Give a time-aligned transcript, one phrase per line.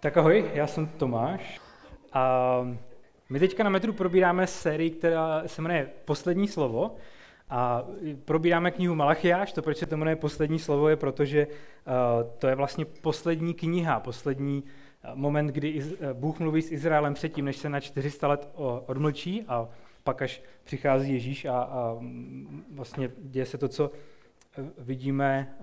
[0.00, 1.60] Tak ahoj, já jsem Tomáš
[2.12, 2.60] a
[3.28, 6.96] my teďka na metru probíráme sérii, která se jmenuje Poslední slovo
[7.50, 7.84] a
[8.24, 11.52] probíráme knihu Malachiáš, to proč se to jmenuje Poslední slovo je proto, že uh,
[12.38, 17.44] to je vlastně poslední kniha, poslední uh, moment, kdy uh, Bůh mluví s Izraelem předtím,
[17.44, 18.48] než se na 400 let
[18.86, 19.68] odmlčí a
[20.04, 21.96] pak až přichází Ježíš a, a
[22.70, 23.90] vlastně děje se to, co
[24.78, 25.56] vidíme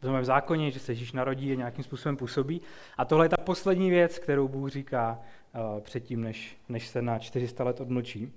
[0.00, 2.60] v novém zákoně, že se Ježíš narodí a nějakým způsobem působí.
[2.98, 5.18] A tohle je ta poslední věc, kterou Bůh říká
[5.54, 8.32] uh, předtím, než, než se na 400 let odmlčí.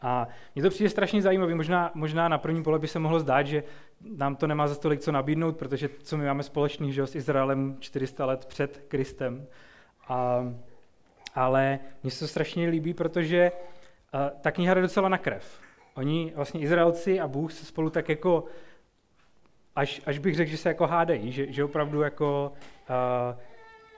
[0.00, 1.54] A mně to přijde strašně zajímavé.
[1.54, 3.64] Možná, možná na první pole by se mohlo zdát, že
[4.16, 7.76] nám to nemá za tolik co nabídnout, protože co my máme společný že, s Izraelem
[7.80, 9.46] 400 let před Kristem.
[10.08, 10.44] A,
[11.34, 15.60] ale mně se to strašně líbí, protože uh, ta kniha jde docela na krev.
[15.94, 18.44] Oni, vlastně Izraelci a Bůh se spolu tak jako
[19.76, 22.52] až, až bych řekl, že se jako hádají, že, že opravdu jako
[22.90, 23.40] uh,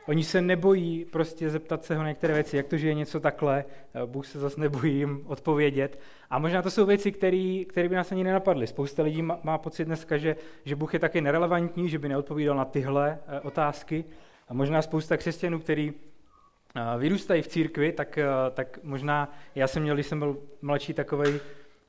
[0.07, 3.65] oni se nebojí prostě zeptat se ho některé věci, jak to, že je něco takhle,
[3.95, 5.99] uh, Bůh se zase nebojí jim odpovědět.
[6.31, 8.67] A možná to jsou věci, které by nás ani nenapadly.
[8.67, 12.57] Spousta lidí má, má pocit dneska, že, že Bůh je taky nerelevantní, že by neodpovídal
[12.57, 14.05] na tyhle uh, otázky.
[14.49, 19.83] A možná spousta křesťanů, který uh, vyrůstají v církvi, tak, uh, tak možná já jsem
[19.83, 21.41] měl, když jsem byl mladší, takovej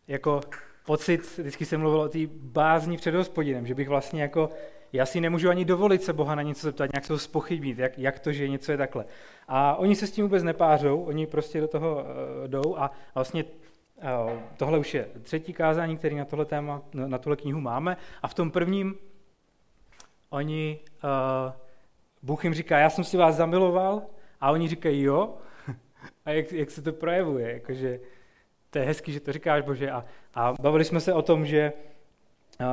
[0.07, 0.41] jako
[0.85, 4.49] pocit, vždycky jsem mluvil o té bázni před hospodinem, že bych vlastně jako,
[4.93, 7.99] já si nemůžu ani dovolit se Boha na něco zeptat, nějak se ho spochybnit, jak,
[7.99, 9.05] jak to, že něco je takhle.
[9.47, 13.43] A oni se s tím vůbec nepářou, oni prostě do toho uh, jdou a vlastně
[13.43, 18.27] uh, tohle už je třetí kázání, který na tohle téma, na tuhle knihu máme a
[18.27, 18.95] v tom prvním
[20.29, 21.53] oni, uh,
[22.23, 24.01] Bůh jim říká, já jsem si vás zamiloval
[24.41, 25.37] a oni říkají jo
[26.25, 27.99] a jak, jak se to projevuje, jakože
[28.75, 29.91] to je hezký, že to říkáš, Bože.
[29.91, 31.73] A, a bavili jsme se o tom, že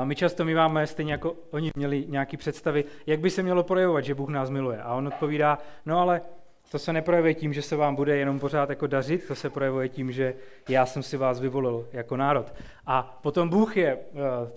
[0.04, 4.04] my často my máme, stejně jako oni měli nějaké představy, jak by se mělo projevovat,
[4.04, 4.82] že Bůh nás miluje.
[4.82, 6.22] A on odpovídá, no ale
[6.70, 9.88] to se neprojevuje tím, že se vám bude jenom pořád jako dařit, to se projevuje
[9.88, 10.34] tím, že
[10.68, 12.54] já jsem si vás vyvolil jako národ.
[12.86, 13.98] A potom Bůh je,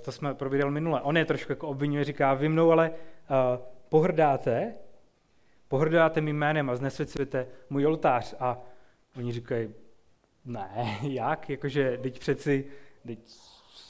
[0.02, 2.92] to jsme probírali minule, on je trošku jako obvinuje, říká, vy mnou ale
[3.90, 4.74] pohrdáte,
[5.68, 8.36] pohrdáte mým jménem a znesvěcujete můj oltář.
[8.40, 8.58] A
[9.18, 9.70] oni říkají,
[10.46, 11.50] ne, jak?
[11.50, 12.66] Jakože, teď přeci,
[13.08, 13.20] teď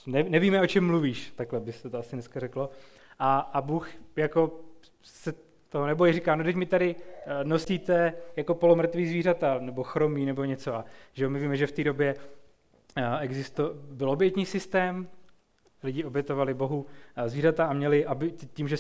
[0.06, 2.70] ne, nevíme, o čem mluvíš, takhle by se to asi dneska řeklo.
[3.20, 4.60] A, a Bůh jako
[5.02, 5.34] se
[5.70, 6.96] toho nebojí, říká, no teď mi tady
[7.26, 10.76] eh, nosíte jako polomrtvý zvířata, nebo chromí, nebo něco.
[10.76, 12.16] A že my víme, že v té době
[12.96, 15.08] eh, existo, byl obětní systém,
[15.84, 18.78] lidi obětovali Bohu eh, zvířata a měli, aby tím, že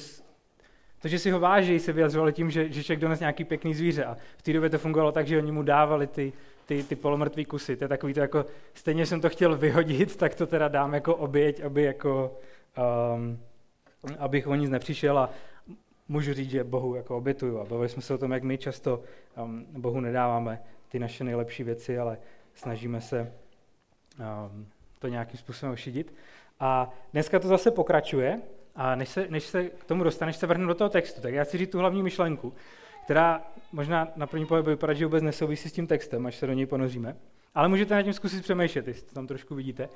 [0.99, 4.05] to, že si ho váží, se vyjadřovali tím, že, že člověk dones nějaký pěkný zvíře.
[4.05, 6.33] A v té době to fungovalo tak, že oni mu dávali ty,
[6.65, 7.75] ty, ty polomrtvý kusy.
[7.75, 11.15] To je takový to jako, stejně jsem to chtěl vyhodit, tak to teda dám jako
[11.15, 12.37] oběť, aby jako,
[13.15, 13.39] um,
[14.19, 15.29] abych o nic nepřišel a
[16.07, 17.59] můžu říct, že Bohu jako obětuju.
[17.59, 19.01] A bavili jsme se o tom, jak my často
[19.43, 22.17] um, Bohu nedáváme ty naše nejlepší věci, ale
[22.55, 23.33] snažíme se
[24.19, 24.67] um,
[24.99, 26.13] to nějakým způsobem ošidit.
[26.59, 28.41] A dneska to zase pokračuje,
[28.75, 31.43] a než se, než se k tomu dostaneš, se vrhnu do toho textu, tak já
[31.43, 32.53] chci říct tu hlavní myšlenku,
[33.05, 36.53] která možná na první pohled vypadá, že vůbec nesouvisí s tím textem, až se do
[36.53, 37.15] něj ponoříme.
[37.55, 39.89] Ale můžete na tím zkusit přemýšlet, jestli to tam trošku vidíte.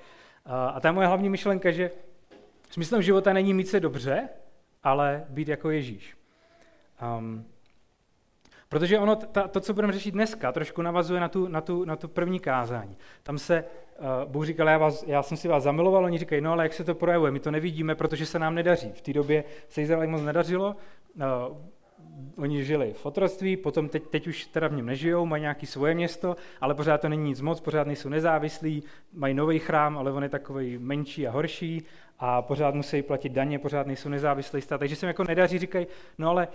[0.45, 1.91] A ta moje hlavní myšlenka, že
[2.69, 4.29] smyslem života není mít se dobře,
[4.83, 6.17] ale být jako Ježíš.
[7.17, 7.45] Um,
[8.69, 11.95] protože ono, ta, to, co budeme řešit dneska, trošku navazuje na tu, na tu, na
[11.95, 12.97] tu první kázání.
[13.23, 13.63] Tam se
[13.99, 16.73] uh, Bůh říkal, já, vás, já jsem si vás zamiloval, oni říkají, no ale jak
[16.73, 18.91] se to projevuje, my to nevidíme, protože se nám nedaří.
[18.91, 20.75] V té době se Izraeli moc nedařilo,
[21.15, 21.23] uh,
[22.37, 25.95] oni žili v otroctví, potom teď, teď už teda v něm nežijou, mají nějaké svoje
[25.95, 30.23] město, ale pořád to není nic moc, pořád nejsou nezávislí, mají nový chrám, ale on
[30.23, 31.83] je takový menší a horší
[32.19, 34.77] a pořád musí platit daně, pořád nejsou nezávislí stát.
[34.77, 35.87] Takže se jako nedaří, říkají,
[36.17, 36.47] no ale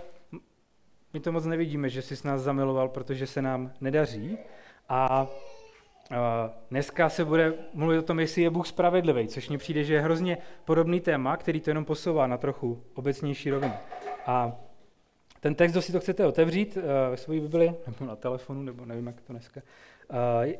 [1.13, 4.37] my to moc nevidíme, že jsi s nás zamiloval, protože se nám nedaří.
[4.89, 5.27] A
[6.71, 10.01] Dneska se bude mluvit o tom, jestli je Bůh spravedlivý, což mně přijde, že je
[10.01, 13.73] hrozně podobný téma, který to jenom posouvá na trochu obecnější rovinu.
[14.25, 14.55] A
[15.45, 18.85] ten text, kdo si to chcete otevřít uh, ve své Bibli, nebo na telefonu, nebo
[18.85, 19.61] nevím, jak to dneska,
[20.09, 20.51] uh,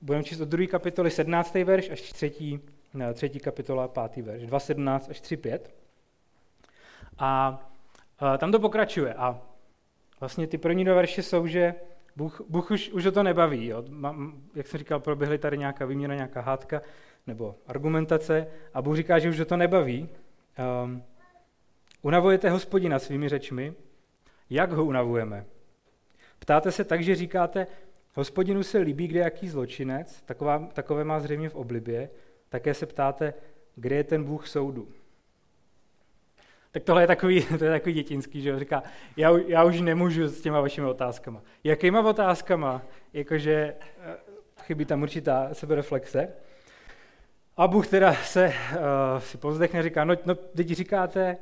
[0.00, 0.66] budeme číst od 2.
[0.66, 1.54] kapitoly 17.
[1.54, 2.60] verš až 3.
[2.94, 3.30] Ne, 3.
[3.30, 4.24] kapitola 5.
[4.24, 5.58] verš, 2.17 až 3.5.
[7.18, 7.60] A
[8.38, 9.14] tam to pokračuje.
[9.14, 9.42] A
[10.20, 11.74] vlastně ty první dva verše jsou, že
[12.16, 13.66] Bůh, Bůh už, už o to nebaví.
[13.66, 13.84] Jo.
[14.54, 16.82] Jak jsem říkal, proběhly tady nějaká výměna, nějaká hádka
[17.26, 20.08] nebo argumentace a Bůh říká, že už o to nebaví.
[20.84, 21.02] Um,
[22.02, 23.74] unavujete hospodina svými řečmi,
[24.50, 25.44] jak ho unavujeme?
[26.38, 27.66] Ptáte se tak, že říkáte,
[28.14, 32.10] hospodinu se líbí, kde jaký zločinec, taková, takové má zřejmě v oblibě,
[32.48, 33.34] také se ptáte,
[33.76, 34.88] kde je ten Bůh soudu.
[36.70, 38.82] Tak tohle je takový, to je takový dětinský, že říká,
[39.16, 41.42] já, já už nemůžu s těma vašimi otázkama.
[41.64, 42.82] Jakýma otázkama?
[43.12, 44.16] Jakože eh,
[44.62, 46.28] chybí tam určitá sebereflexe.
[47.56, 51.36] A Bůh teda se uh, si povzdechne, říká, no, no teď říkáte,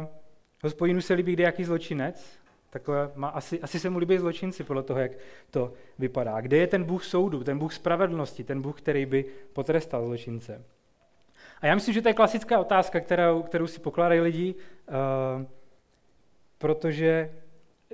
[0.00, 0.06] uh,
[0.62, 2.38] hospodinu se líbí jaký zločinec,
[2.70, 5.12] takové, má, asi, asi se mu líbí zločinci podle toho, jak
[5.50, 6.40] to vypadá.
[6.40, 10.64] Kde je ten Bůh soudu, ten Bůh spravedlnosti, ten Bůh, který by potrestal zločince?
[11.60, 15.44] A já myslím, že to je klasická otázka, kterou, kterou si pokládají lidi, uh,
[16.58, 17.32] protože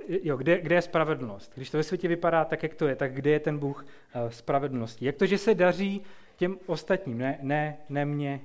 [0.07, 1.51] jo, kde, kde je spravedlnost?
[1.55, 4.29] Když to ve světě vypadá tak, jak to je, tak kde je ten Bůh uh,
[4.29, 5.05] spravedlnosti?
[5.05, 6.01] Jak to, že se daří
[6.37, 8.41] těm ostatním, ne, ne, ne mně?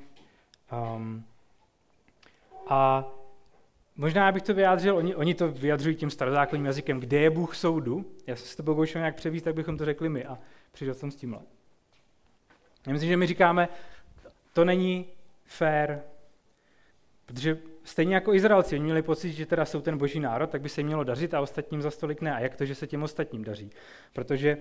[0.96, 1.24] Um,
[2.68, 3.10] a
[3.98, 8.06] možná bych to vyjádřil, oni, oni to vyjadřují tím starozákonním jazykem, kde je Bůh soudu.
[8.26, 10.38] Já jsem si to byl nějak převíst, tak bychom to řekli my a
[10.72, 11.40] přišel jsem s tímhle.
[12.86, 13.68] Já myslím, že my říkáme,
[14.52, 15.06] to není
[15.44, 15.98] fair,
[17.26, 20.68] protože stejně jako Izraelci, oni měli pocit, že teda jsou ten boží národ, tak by
[20.68, 22.34] se mělo dařit a ostatním za stolik ne.
[22.34, 23.70] A jak to, že se těm ostatním daří?
[24.12, 24.58] Protože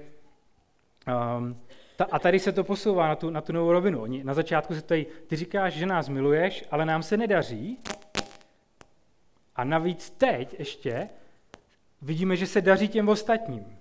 [1.38, 1.62] um,
[1.95, 4.01] ta, a tady se to posouvá na tu, na tu novou rovinu.
[4.01, 7.80] Oni, na začátku se tady, ty říkáš, že nás miluješ, ale nám se nedaří.
[9.57, 11.09] A navíc teď ještě
[12.01, 13.77] vidíme, že se daří těm ostatním.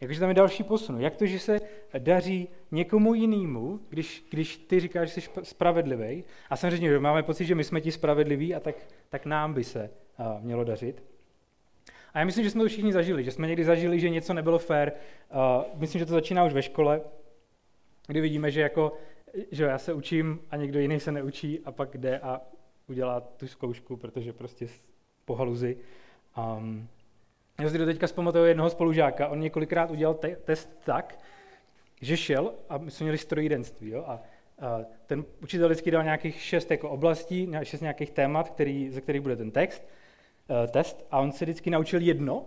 [0.00, 1.00] Jakože tam je další posun.
[1.00, 1.60] Jak to, že se
[1.98, 7.44] daří někomu jinému, když, když ty říkáš, že jsi spravedlivý, a samozřejmě že máme pocit,
[7.44, 8.74] že my jsme ti spravedliví a tak,
[9.08, 11.02] tak nám by se uh, mělo dařit.
[12.14, 14.58] A já myslím, že jsme to všichni zažili, že jsme někdy zažili, že něco nebylo
[14.58, 14.92] fér.
[15.34, 17.00] Uh, myslím, že to začíná už ve škole,
[18.06, 18.92] kdy vidíme, že jako,
[19.50, 22.40] že já se učím a někdo jiný se neučí a pak jde a
[22.88, 24.66] udělá tu zkoušku, protože prostě
[25.24, 25.76] po haluzi.
[26.58, 26.88] Um,
[27.60, 31.18] já si do teďka zpamatuju jednoho spolužáka, on několikrát udělal te- test tak,
[32.00, 34.22] že šel a my jsme měli strojírenství, jo, a,
[34.58, 39.22] a ten učitel vždycky dal nějakých šest jako oblastí, šest nějakých témat, který, ze kterých
[39.22, 39.82] bude ten text,
[40.48, 42.46] uh, test, a on se vždycky naučil jedno,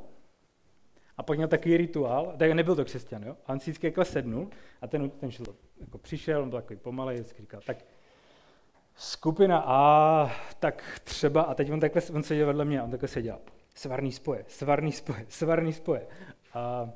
[1.17, 3.37] a pak měl takový rituál, tak nebyl to křesťan, jo?
[3.45, 4.49] A on si vždycky jako sednul
[4.81, 5.45] a ten, ten šel,
[5.79, 7.77] jako přišel, on byl takový pomalej, vždycky říkal, tak
[8.97, 13.39] skupina A, tak třeba, a teď on takhle, on seděl vedle mě, on takhle seděl
[13.77, 16.07] svarný spoje, svarný spoje, svarný spoje.
[16.53, 16.89] A,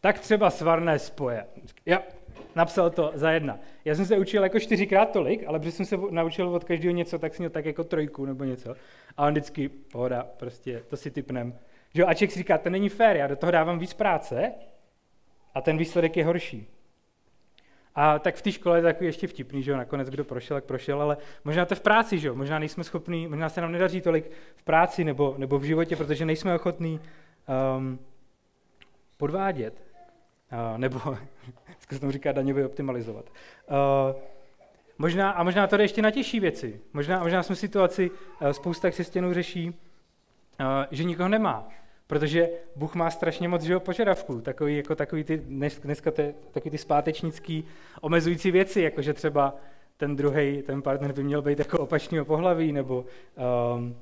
[0.00, 1.46] tak třeba svarné spoje.
[1.86, 2.02] Já
[2.54, 3.58] napsal to za jedna.
[3.84, 7.18] Já jsem se učil jako čtyřikrát tolik, ale protože jsem se naučil od každého něco,
[7.18, 8.74] tak jsem měl tak jako trojku nebo něco.
[9.16, 11.58] A on vždycky, pohoda, prostě to si typnem.
[11.94, 14.52] Že a si říká, to není fér, já do toho dávám víc práce
[15.54, 16.68] a ten výsledek je horší.
[17.94, 20.64] A tak v té škole je takový ještě vtipný, že jo, nakonec kdo prošel, tak
[20.64, 24.00] prošel, ale možná to v práci, že jo, možná nejsme schopní, možná se nám nedaří
[24.00, 27.00] tolik v práci nebo, nebo v životě, protože nejsme ochotní
[27.76, 27.98] um,
[29.16, 29.82] podvádět,
[30.52, 31.00] uh, nebo,
[31.78, 33.24] zkus tomu říkat, daňově optimalizovat.
[33.70, 34.20] Uh,
[34.98, 36.80] možná, a možná to jde ještě na těžší věci.
[36.92, 39.74] Možná, možná jsme v situaci, uh, spousta křesťanů řeší, uh,
[40.90, 41.68] že nikoho nemá,
[42.12, 46.70] Protože Bůh má strašně moc živou požadavků, takový, jako takový ty, dnes, dneska ty, takový
[46.70, 47.64] ty zpátečnický
[48.00, 49.56] omezující věci, jako že třeba
[49.96, 53.04] ten druhý, ten partner by měl být jako opačného pohlaví, nebo
[53.74, 53.96] um,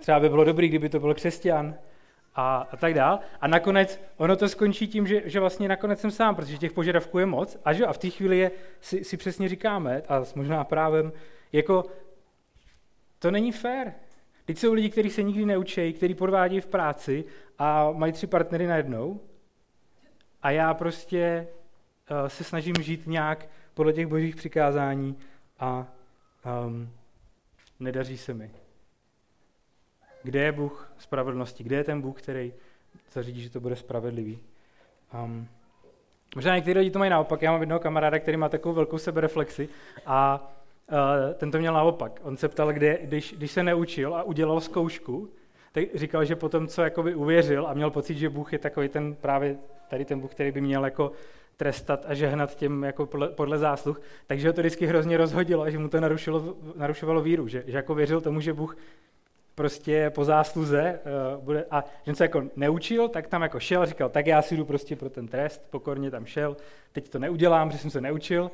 [0.00, 1.74] třeba by bylo dobrý, kdyby to byl křesťan
[2.34, 3.18] a, a tak dál.
[3.40, 7.18] A nakonec ono to skončí tím, že, že vlastně nakonec jsem sám, protože těch požadavků
[7.18, 8.50] je moc a, že, a v té chvíli je,
[8.80, 11.12] si, si přesně říkáme, a s možná právem,
[11.52, 11.84] jako
[13.18, 13.94] to není fér.
[14.50, 17.24] Teď jsou lidi, kteří se nikdy neučí, kteří podvádějí v práci
[17.58, 19.20] a mají tři partnery najednou.
[20.42, 21.48] A já prostě
[22.10, 25.16] uh, se snažím žít nějak podle těch božích přikázání
[25.58, 25.86] a
[26.66, 26.90] um,
[27.80, 28.50] nedaří se mi.
[30.22, 31.64] Kde je Bůh spravedlnosti?
[31.64, 32.52] Kde je ten Bůh, který
[33.12, 34.38] zařídí, že to bude spravedlivý?
[35.24, 35.48] Um,
[36.34, 37.42] možná někteří lidi to mají naopak.
[37.42, 39.68] Já mám jednoho kamaráda, který má takovou velkou sebereflexi
[40.06, 40.50] a
[41.34, 42.20] ten to měl naopak.
[42.22, 45.28] On se ptal, kde, když, když se neučil a udělal zkoušku,
[45.72, 49.14] tak říkal, že potom, co jakoby uvěřil a měl pocit, že Bůh je takový ten
[49.14, 49.56] právě
[49.88, 51.12] tady ten Bůh, který by měl jako
[51.56, 55.70] trestat a žehnat těm jako podle, podle zásluh, takže ho to vždycky hrozně rozhodilo a
[55.70, 58.76] že mu to narušilo, narušovalo víru, že, že jako věřil tomu, že Bůh
[59.54, 61.00] prostě po zásluze
[61.36, 64.56] uh, bude, a že se jako neučil, tak tam jako šel, říkal, tak já si
[64.56, 66.56] jdu prostě pro ten trest, pokorně tam šel,
[66.92, 68.50] teď to neudělám, protože jsem se neučil,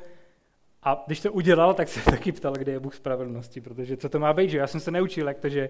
[0.87, 4.19] a když to udělal, tak se taky ptal, kde je Bůh spravedlnosti, protože co to
[4.19, 5.69] má být, že já jsem se neučil, jak to, že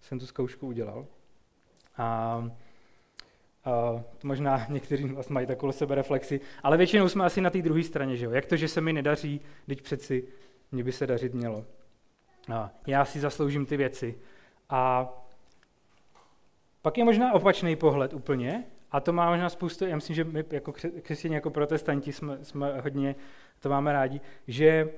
[0.00, 1.06] jsem tu zkoušku udělal.
[1.96, 2.04] A,
[3.64, 3.70] a
[4.18, 8.16] to možná někteří vás mají takovou sebereflexi, ale většinou jsme asi na té druhé straně,
[8.16, 8.30] že jo?
[8.30, 10.28] Jak to, že se mi nedaří, teď přeci
[10.72, 11.64] mě by se dařit mělo.
[12.52, 14.18] A já si zasloužím ty věci.
[14.70, 15.08] A
[16.82, 20.44] pak je možná opačný pohled úplně, a to má možná spoustu, já myslím, že my
[20.50, 23.14] jako křesťané, jako protestanti jsme, jsme hodně
[23.60, 24.88] to máme rádi, že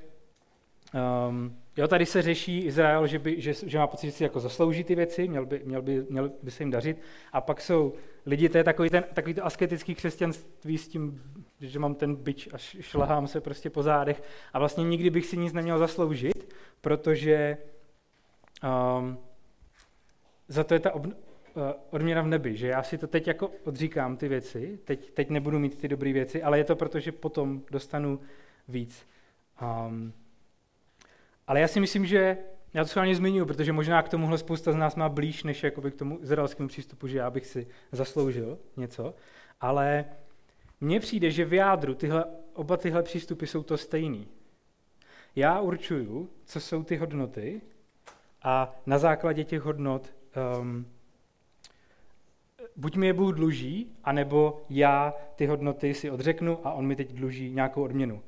[1.31, 4.41] Um, jo, tady se řeší Izrael, že, by, že, že má pocit, že si jako
[4.41, 7.01] zaslouží ty věci, měl by, měl, by, měl by se jim dařit.
[7.33, 7.95] A pak jsou
[8.27, 11.23] lidi, to je takový, ten, takový to asketický křesťanství s tím,
[11.61, 14.23] že mám ten byč a šlahám se prostě po zádech.
[14.53, 17.57] A vlastně nikdy bych si nic neměl zasloužit, protože
[18.99, 19.19] um,
[20.49, 21.13] za to je ta ob, uh,
[21.91, 25.59] odměna v nebi, že já si to teď jako odříkám ty věci, teď, teď nebudu
[25.59, 28.21] mít ty dobré věci, ale je to proto, že potom dostanu
[28.69, 29.07] víc.
[29.63, 30.13] Um,
[31.47, 32.39] ale já si myslím, že
[32.75, 35.91] já to schválně zmiňuji, protože možná k tomuhle spousta z nás má blíž, než jakoby
[35.91, 39.15] k tomu izraelskému přístupu, že já bych si zasloužil něco.
[39.61, 40.05] Ale
[40.81, 42.25] mně přijde, že v jádru tyhle,
[42.55, 44.29] oba tyhle přístupy jsou to stejný.
[45.37, 47.61] Já určuju, co jsou ty hodnoty
[48.43, 50.15] a na základě těch hodnot
[50.61, 50.87] um,
[52.77, 57.13] buď mi je Bůh dluží, anebo já ty hodnoty si odřeknu a on mi teď
[57.13, 58.23] dluží nějakou odměnu.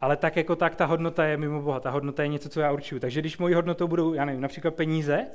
[0.00, 2.72] Ale tak jako tak ta hodnota je mimo Boha, ta hodnota je něco, co já
[2.72, 3.00] určuju.
[3.00, 5.26] Takže když mojí hodnotou budou, já nevím, například peníze,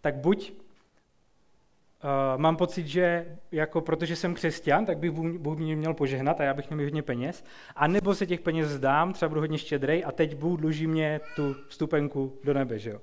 [0.00, 5.94] tak buď uh, mám pocit, že jako protože jsem křesťan, tak bych Bůh mě měl
[5.94, 7.44] požehnat a já bych měl hodně peněz,
[7.76, 11.20] a nebo se těch peněz zdám, třeba budu hodně štědrej a teď Bůh dluží mě
[11.36, 13.00] tu vstupenku do nebe, že jo.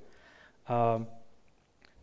[0.98, 1.06] Uh,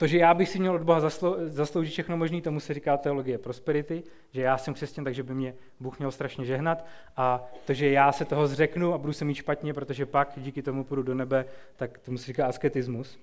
[0.01, 2.97] to, že já bych si měl od Boha zaslo, zasloužit všechno možné, tomu se říká
[2.97, 4.03] teologie prosperity,
[4.33, 6.85] že já jsem křesťan, takže by mě Bůh měl strašně žehnat.
[7.17, 10.63] A to, že já se toho zřeknu a budu se mít špatně, protože pak díky
[10.63, 11.45] tomu půjdu do nebe,
[11.77, 13.19] tak tomu se říká asketismus.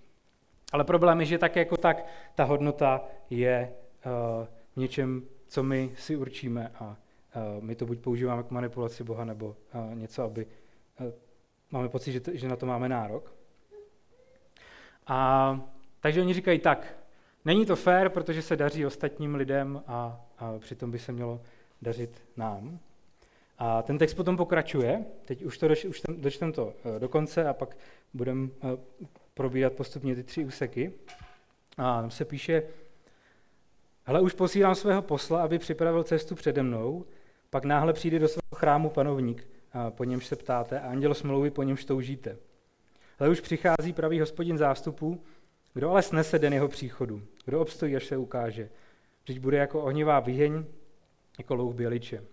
[0.71, 2.05] Ale problém je, že tak jako tak
[2.35, 3.73] ta hodnota je
[4.05, 6.97] uh, něčem, co my si určíme a
[7.35, 11.07] uh, my to buď používáme k manipulaci Boha, nebo uh, něco, aby uh,
[11.71, 13.33] máme pocit, že, to, že na to máme nárok.
[15.07, 15.76] A
[16.07, 16.97] takže oni říkají tak,
[17.45, 21.41] není to fér, protože se daří ostatním lidem a, a přitom by se mělo
[21.81, 22.79] dařit nám.
[23.57, 27.47] A ten text potom pokračuje, teď už, to už ten, dočtem to eh, do konce
[27.47, 27.77] a pak
[28.13, 28.77] budeme eh,
[29.33, 30.93] probírat postupně ty tři úseky.
[31.77, 32.63] A tam se píše,
[34.03, 37.05] hele, už posílám svého posla, aby připravil cestu přede mnou,
[37.49, 39.47] pak náhle přijde do svého chrámu panovník,
[39.89, 42.37] po němž se ptáte, a anděl smlouvy, po němž toužíte.
[43.19, 45.21] Ale už přichází pravý hospodin zástupů,
[45.73, 47.21] kdo ale snese den jeho příchodu?
[47.45, 48.69] Kdo obstojí, až se ukáže?
[49.23, 50.65] Vždyť bude jako ohnivá výheň,
[51.37, 52.23] jako louh běliče.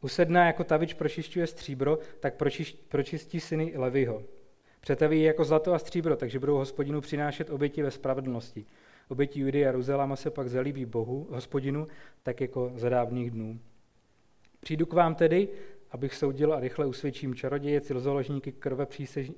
[0.00, 2.34] Usedná jako tavič pročišťuje stříbro, tak
[2.88, 4.22] pročistí syny Levyho.
[4.80, 8.66] Přetaví jako zlato a stříbro, takže budou hospodinu přinášet oběti ve spravedlnosti.
[9.08, 11.86] Oběti Judy a Jeruzalema se pak zalíbí Bohu, hospodinu,
[12.22, 13.60] tak jako za dávných dnů.
[14.60, 15.48] Přijdu k vám tedy,
[15.90, 18.86] abych soudil a rychle usvědčím čaroděje, cilzoložníky, krve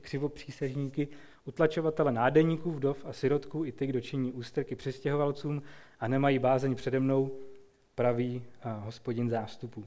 [0.00, 1.08] křivopřísežníky,
[1.48, 5.62] utlačovatele nádeníků, vdov a sirotků i ty, kdo činí ústrky přestěhovalcům
[6.00, 7.38] a nemají bázeň přede mnou,
[7.94, 9.84] praví hospodin zástupů.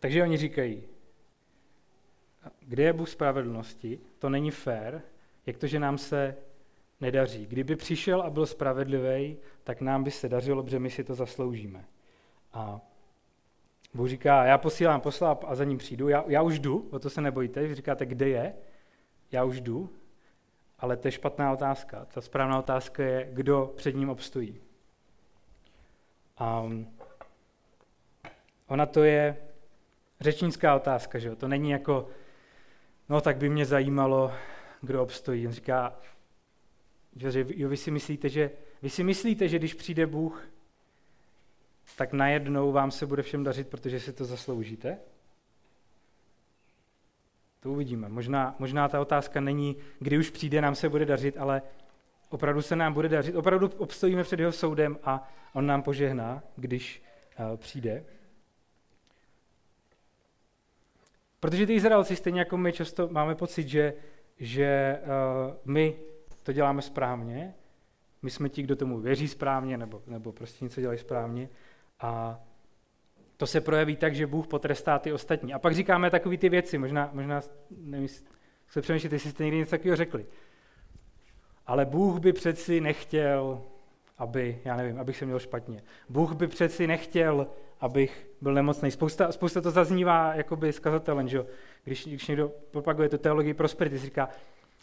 [0.00, 0.82] Takže oni říkají,
[2.60, 5.02] kde je Bůh spravedlnosti, to není fér,
[5.46, 6.36] jak to, že nám se
[7.00, 7.46] nedaří.
[7.46, 11.84] Kdyby přišel a byl spravedlivý, tak nám by se dařilo, protože my si to zasloužíme.
[12.52, 12.80] A
[13.94, 17.10] Bůh říká, já posílám posla a za ním přijdu, já, já už jdu, o to
[17.10, 18.54] se nebojte, vy říkáte, kde je,
[19.32, 19.90] já už jdu,
[20.78, 22.04] ale to je špatná otázka.
[22.04, 24.60] Ta správná otázka je, kdo před ním obstojí.
[26.38, 26.70] A
[28.66, 29.36] ona to je
[30.20, 31.36] řečnická otázka, že jo?
[31.36, 32.08] To není jako,
[33.08, 34.32] no tak by mě zajímalo,
[34.80, 35.46] kdo obstojí.
[35.46, 35.96] On říká,
[37.16, 38.50] že jo, vy si myslíte, že,
[38.82, 40.48] vy si myslíte, že když přijde Bůh,
[41.96, 44.98] tak najednou vám se bude všem dařit, protože si to zasloužíte?
[47.60, 48.08] To uvidíme.
[48.08, 51.62] Možná, možná ta otázka není, kdy už přijde, nám se bude dařit, ale
[52.28, 53.36] opravdu se nám bude dařit.
[53.36, 57.02] Opravdu obstojíme před jeho soudem a on nám požehná, když
[57.38, 58.04] uh, přijde.
[61.40, 63.94] Protože ty Izraelci, stejně jako my, často máme pocit, že,
[64.38, 65.96] že uh, my
[66.42, 67.54] to děláme správně,
[68.22, 71.48] my jsme ti, kdo tomu věří správně, nebo, nebo prostě něco dělají správně,
[72.00, 72.40] a
[73.36, 75.54] to se projeví tak, že Bůh potrestá ty ostatní.
[75.54, 78.08] A pak říkáme takové ty věci, možná, možná nevím,
[78.68, 80.26] se přemýšlet, jestli jste někdy něco takového řekli.
[81.66, 83.62] Ale Bůh by přeci nechtěl,
[84.18, 85.82] aby, já nevím, abych se měl špatně.
[86.08, 87.46] Bůh by přeci nechtěl,
[87.80, 88.90] abych byl nemocný.
[88.90, 91.46] Spousta, spousta to zaznívá jakoby z kazatelem, že
[91.84, 94.28] Když, když někdo propaguje tu teologii prosperity, říká,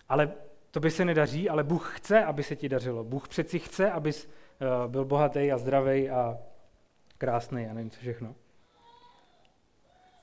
[0.10, 0.32] ale
[0.72, 3.04] to by se nedaří, ale Bůh chce, aby se ti dařilo.
[3.04, 6.38] Bůh přeci chce, abys uh, byl bohatý a zdravý a
[7.22, 8.36] krásný a nevím co všechno.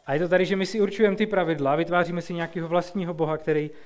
[0.07, 3.37] A je to tady, že my si určujeme ty pravidla, vytváříme si nějakého vlastního boha,
[3.37, 3.77] který uh,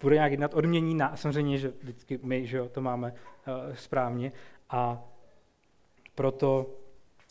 [0.00, 4.32] bude nějak jednat, odmění na, samozřejmě, že vždycky my že jo, to máme uh, správně.
[4.70, 5.04] A
[6.14, 6.70] proto,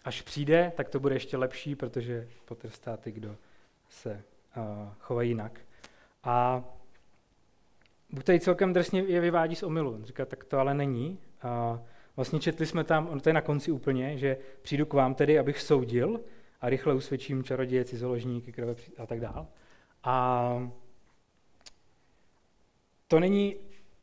[0.06, 3.36] až přijde, tak to bude ještě lepší, protože potrestá ty, kdo
[3.90, 4.24] se
[4.58, 4.64] uh,
[5.00, 5.60] chovají jinak.
[6.24, 6.64] A
[8.10, 10.00] Bůh tady celkem drsně je vyvádí z omylu.
[10.04, 11.20] Říká, tak to ale není.
[11.42, 11.80] A
[12.16, 15.40] vlastně četli jsme tam, on to je na konci úplně, že přijdu k vám tedy,
[15.40, 16.20] abych soudil
[16.62, 19.48] a rychle usvědčím čaroděje, cizoložníky, krve a tak dál.
[20.04, 20.72] A
[23.08, 23.56] to není,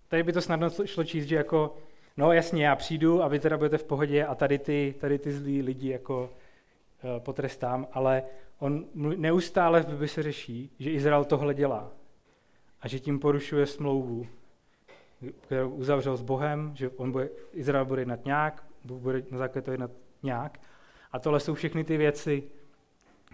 [0.08, 1.76] tady by to snadno šlo číst, že jako,
[2.16, 5.32] no jasně, já přijdu a vy teda budete v pohodě a tady ty, tady ty
[5.32, 6.30] zlí lidi jako
[7.02, 8.22] uh, potrestám, ale
[8.58, 11.92] on neustále by se řeší, že Izrael tohle dělá
[12.80, 14.26] a že tím porušuje smlouvu,
[15.40, 19.64] kterou uzavřel s Bohem, že on bude, Izrael bude jednat nějak, Bůh bude na základě
[19.64, 19.90] toho jednat
[20.22, 20.58] nějak.
[21.12, 22.42] A tohle jsou všechny ty věci,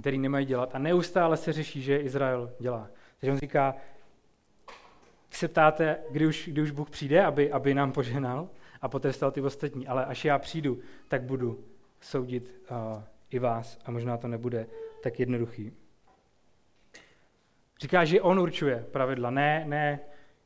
[0.00, 0.70] které nemají dělat.
[0.74, 2.88] A neustále se řeší, že Izrael dělá.
[3.20, 3.74] Takže on říká,
[5.30, 8.48] se ptáte, kdy už, kdy už Bůh přijde, aby, aby nám poženal
[8.82, 10.78] a potrestal ty ostatní, ale až já přijdu,
[11.08, 11.64] tak budu
[12.00, 14.66] soudit uh, i vás a možná to nebude
[15.02, 15.72] tak jednoduchý.
[17.80, 20.00] Říká, že on určuje pravidla, ne, ne,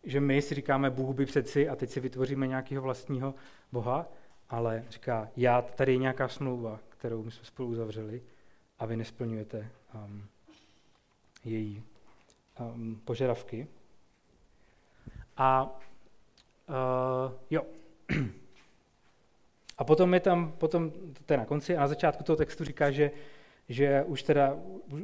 [0.04, 3.35] že my si říkáme Bůh by přeci a teď si vytvoříme nějakého vlastního
[3.73, 4.07] Boha,
[4.49, 8.23] ale říká, já, tady je nějaká smlouva, kterou my jsme spolu uzavřeli
[8.78, 10.25] a vy nesplňujete um,
[11.45, 11.83] její
[12.61, 13.66] um, požadavky.
[15.37, 15.80] A
[16.69, 17.62] uh, jo.
[19.78, 20.90] A potom je tam, potom,
[21.26, 23.11] to je na konci, a na začátku toho textu říká, že,
[23.69, 24.57] že už teda,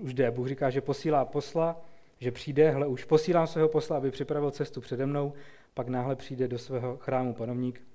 [0.03, 1.81] už jde, Bůh říká, že posílá posla,
[2.20, 5.32] že přijde, hle, už posílám svého posla, aby připravil cestu přede mnou,
[5.75, 7.87] pak náhle přijde do svého chrámu panovník,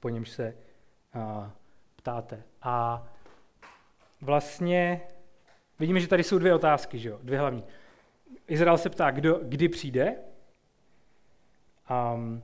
[0.00, 0.56] po němž se
[1.14, 1.52] a,
[1.96, 2.42] ptáte.
[2.62, 3.06] A
[4.20, 5.00] vlastně
[5.78, 7.18] vidíme, že tady jsou dvě otázky, že jo?
[7.22, 7.64] dvě hlavní.
[8.46, 10.16] Izrael se ptá, kdo, kdy přijde,
[12.14, 12.42] um,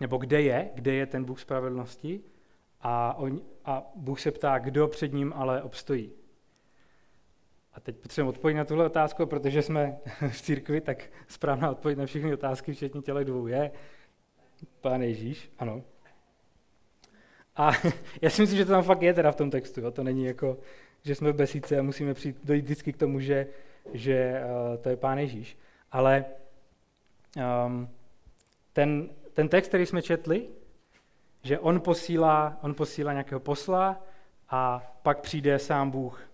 [0.00, 2.20] nebo kde je, kde je ten Bůh spravedlnosti,
[2.80, 6.12] a, on, a Bůh se ptá, kdo před ním ale obstojí.
[7.78, 9.98] A teď potřebujeme odpověď na tuhle otázku, protože jsme
[10.30, 13.70] v církvi, tak správná odpověď na všechny otázky, včetně těle dvou, je
[14.80, 15.82] Pán Ježíš, ano.
[17.56, 17.72] A
[18.22, 19.80] já si myslím, že to tam fakt je teda v tom textu.
[19.80, 19.90] Jo?
[19.90, 20.58] To není jako,
[21.02, 23.46] že jsme v besíce a musíme přijít, dojít vždycky k tomu, že,
[23.92, 25.58] že uh, to je Pán Ježíš.
[25.92, 26.24] Ale
[27.66, 27.88] um,
[28.72, 30.48] ten, ten text, který jsme četli,
[31.42, 34.04] že on posílá, on posílá nějakého posla
[34.48, 36.28] a pak přijde sám Bůh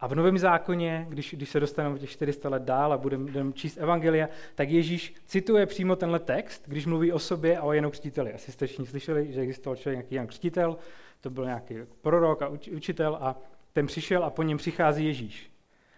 [0.00, 3.52] a v Novém zákoně, když, když se dostaneme těch 400 let dál a budeme, budeme
[3.52, 7.90] číst Evangelia, tak Ježíš cituje přímo tenhle text, když mluví o sobě a o Janu
[7.90, 8.32] Křtiteli.
[8.32, 10.76] Asi jste všichni slyšeli, že existoval člověk nějaký Jan Křtitel,
[11.20, 13.36] to byl nějaký prorok a učitel a
[13.72, 15.50] ten přišel a po něm přichází Ježíš.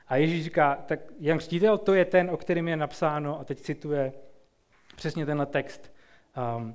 [0.09, 3.61] A Ježíš říká, tak Jan Křtitel to je ten, o kterém je napsáno, a teď
[3.61, 4.13] cituje
[4.97, 5.93] přesně tenhle text.
[6.57, 6.75] Um,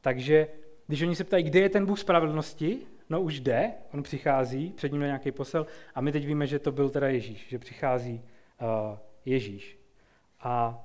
[0.00, 0.48] takže
[0.86, 2.78] když oni se ptají, kde je ten Bůh spravedlnosti,
[3.10, 6.58] no už jde, on přichází, před ním je nějaký posel a my teď víme, že
[6.58, 8.22] to byl teda Ježíš, že přichází
[8.60, 9.78] uh, Ježíš.
[10.40, 10.84] A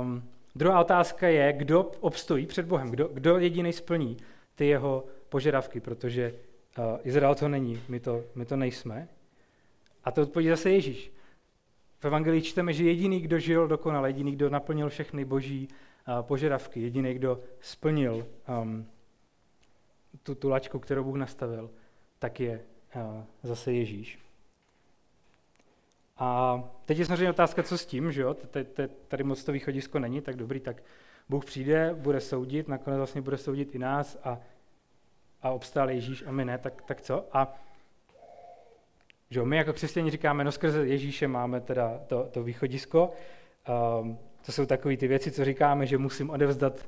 [0.00, 0.22] um,
[0.54, 4.16] druhá otázka je, kdo obstojí před Bohem, kdo, kdo jediný splní
[4.54, 6.34] ty jeho požadavky, protože
[6.78, 9.08] uh, Izrael to není, my to, my to nejsme.
[10.04, 11.12] A to odpovědí zase Ježíš.
[11.98, 16.80] V Evangelii čteme, že jediný, kdo žil dokonale, jediný, kdo naplnil všechny boží uh, požadavky,
[16.80, 18.26] jediný, kdo splnil
[18.62, 18.86] um,
[20.22, 21.70] tu, tu lačku, kterou Bůh nastavil,
[22.18, 22.60] tak je
[22.96, 24.18] uh, zase Ježíš.
[26.16, 28.36] A teď je samozřejmě otázka, co s tím, že jo?
[29.08, 30.82] Tady moc to východisko není, tak dobrý, tak
[31.28, 34.38] Bůh přijde, bude soudit, nakonec vlastně bude soudit i nás a,
[35.42, 37.28] a obstál Ježíš a my ne, tak, tak co?
[37.32, 37.60] A
[39.30, 43.12] že jo, my jako křesťani říkáme, no skrze Ježíše máme teda to, to východisko.
[44.00, 46.86] Um, to jsou takové ty věci, co říkáme, že musím odevzdat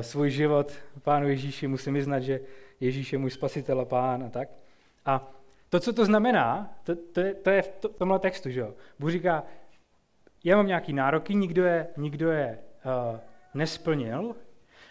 [0.00, 2.40] svůj život Pánu Ježíši, musím vyznat, že
[2.80, 4.48] Ježíš je můj spasitel a pán a tak.
[5.06, 5.32] A
[5.68, 8.74] to, co to znamená, to, to, je, to je v tomhle textu, že jo.
[8.98, 9.42] Bůh říká,
[10.44, 13.18] já mám nějaký nároky, nikdo je, nikdo je uh,
[13.54, 14.34] nesplnil,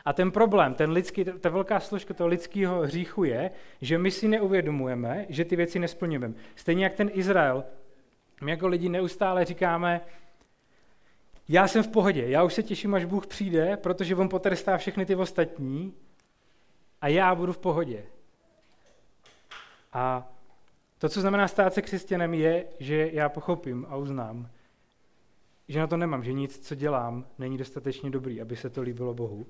[0.06, 4.28] a ten problém, ten lidský, ta velká složka toho lidského hříchu je, že my si
[4.28, 6.34] neuvědomujeme, že ty věci nesplňujeme.
[6.56, 7.64] Stejně jak ten Izrael,
[8.42, 10.02] my jako lidi neustále říkáme,
[11.48, 15.06] já jsem v pohodě, já už se těším, až Bůh přijde, protože on potrestá všechny
[15.06, 15.94] ty ostatní
[17.02, 18.06] a já budu v pohodě.
[19.94, 20.30] A
[20.98, 24.50] to, co znamená stát se křesťanem, je, že já pochopím a uznám,
[25.68, 29.14] že na to nemám, že nic, co dělám, není dostatečně dobrý, aby se to líbilo
[29.14, 29.46] Bohu.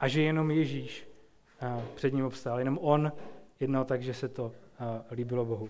[0.00, 1.08] A že jenom Ježíš
[1.94, 3.12] před ním obstál, jenom on
[3.60, 4.52] jednal tak, že se to
[5.10, 5.68] líbilo Bohu.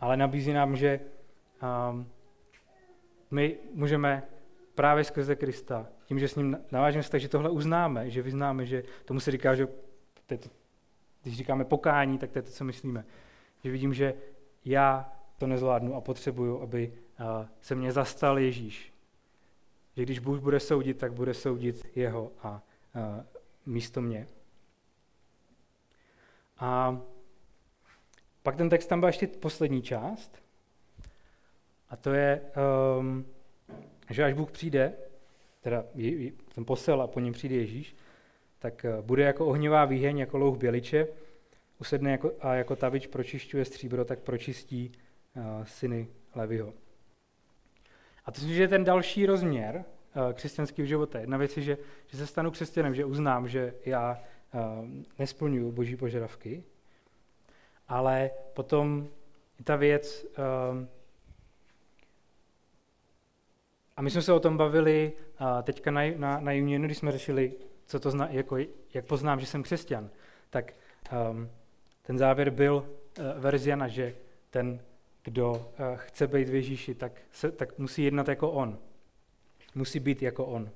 [0.00, 1.00] Ale nabízí nám, že
[3.30, 4.22] my můžeme
[4.74, 8.84] právě skrze Krista, tím, že s ním navážeme vztah, že tohle uznáme, že vyznáme, že
[9.04, 9.66] tomu se říká, že
[10.26, 10.48] to to,
[11.22, 13.04] když říkáme pokání, tak to je to, co myslíme.
[13.64, 14.14] Že vidím, že
[14.64, 16.92] já to nezvládnu a potřebuju, aby
[17.60, 18.92] se mě zastal Ježíš.
[19.96, 22.62] Že když Bůh bude soudit, tak bude soudit jeho a
[23.66, 24.28] místo mě.
[26.58, 27.00] A
[28.42, 30.42] pak ten text tam byl ještě poslední část.
[31.90, 32.40] A to je,
[32.98, 33.26] um,
[34.10, 34.92] že až Bůh přijde,
[35.60, 35.84] teda
[36.54, 37.96] ten posel a po něm přijde Ježíš,
[38.58, 41.08] tak eh, bude jako ohnivá výheň, jako louh běliče,
[41.80, 44.92] usedne jako, a jako tavič pročišťuje stříbro, tak pročistí
[45.36, 46.72] uh, syny Levyho.
[48.24, 49.84] A to je ten další rozměr
[50.16, 51.18] uh, křesťanského života.
[51.18, 54.20] Jedna věc je, že, že se stanu křesťanem, že uznám, že já
[54.54, 54.60] uh,
[55.18, 56.64] nesplňuji boží požadavky,
[57.88, 59.08] ale potom
[59.64, 60.86] ta věc, uh,
[64.00, 65.12] a my jsme se o tom bavili
[65.62, 67.52] teďka na, na, na Unionu, když jsme řešili,
[67.86, 68.56] co to zna, jako,
[68.94, 70.10] jak poznám, že jsem křesťan,
[70.50, 70.74] tak
[71.30, 71.50] um,
[72.02, 74.14] ten závěr byl uh, verziana, že
[74.50, 74.80] ten,
[75.24, 75.62] kdo uh,
[75.96, 78.78] chce být v Ježíši, tak, se, tak musí jednat jako on.
[79.74, 80.70] Musí být jako on.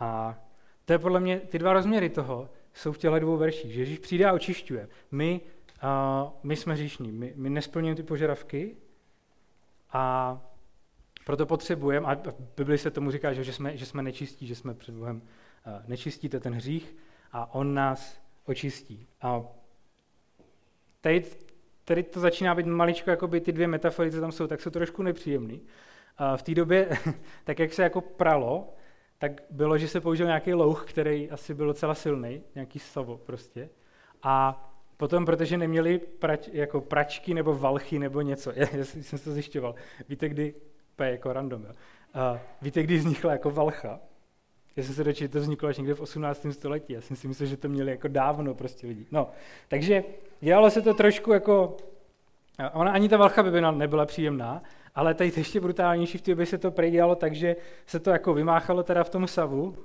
[0.00, 0.38] A
[0.84, 3.98] to je podle mě, ty dva rozměry toho jsou v těchto dvou verších, že Ježíš
[3.98, 4.88] přijde a očišťuje.
[5.10, 5.40] My,
[5.82, 8.76] uh, my jsme hříšní, my, my nesplňujeme ty požadavky
[9.92, 10.40] a
[11.24, 14.74] proto potřebujeme, a v Bibli se tomu říká, že, jsme, že jsme nečistí, že jsme
[14.74, 16.96] před Bohem uh, nečistí, to je ten hřích,
[17.32, 19.06] a On nás očistí.
[19.20, 19.42] A
[21.00, 21.24] tady,
[21.84, 24.70] tady to začíná být maličko, jako by ty dvě metafory, co tam jsou, tak jsou
[24.70, 25.60] trošku nepříjemný.
[25.60, 26.88] Uh, v té době,
[27.44, 28.74] tak jak se jako pralo,
[29.18, 33.70] tak bylo, že se použil nějaký louh, který asi byl docela silný, nějaký savo prostě.
[34.22, 39.32] A potom, protože neměli prač, jako pračky nebo valchy nebo něco, já, já jsem to
[39.32, 39.74] zjišťoval,
[40.08, 40.54] víte, kdy
[41.02, 41.62] P jako random.
[41.62, 41.72] Jo.
[42.14, 44.00] A víte, kdy vznikla jako valcha?
[44.76, 46.46] Já jsem se dočil, že to vzniklo až někde v 18.
[46.50, 46.92] století.
[46.92, 49.06] Já jsem si myslel, že to měli jako dávno prostě lidi.
[49.10, 49.30] No,
[49.68, 50.04] takže
[50.40, 51.76] dělalo se to trošku jako...
[52.72, 54.62] Ona ani ta valcha by nebyla příjemná,
[54.94, 58.10] ale tady ještě brutálnější v té době se to prej dělalo tak, že se to
[58.10, 59.76] jako vymáchalo teda v tom savu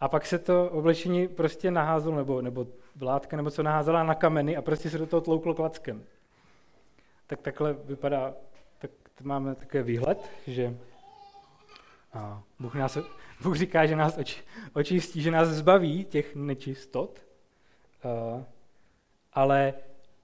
[0.00, 4.56] a pak se to oblečení prostě naházelo, nebo, nebo vládka, nebo co naházela na kameny
[4.56, 6.02] a prostě se do toho tlouklo klackem.
[7.26, 8.34] Tak takhle vypadá
[9.22, 10.78] máme takový výhled, že
[12.12, 12.98] a Bůh, nás,
[13.42, 17.26] Bůh říká, že nás oči, očistí, že nás zbaví těch nečistot,
[18.02, 18.44] a,
[19.32, 19.74] ale